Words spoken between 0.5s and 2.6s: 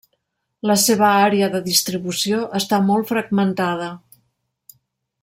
La seva àrea de distribució